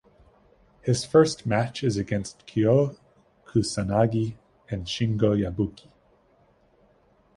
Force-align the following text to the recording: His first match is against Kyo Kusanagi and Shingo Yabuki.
His 0.81 1.05
first 1.05 1.45
match 1.45 1.83
is 1.83 1.95
against 1.95 2.47
Kyo 2.47 2.95
Kusanagi 3.45 4.33
and 4.67 4.87
Shingo 4.87 5.37
Yabuki. 5.37 5.89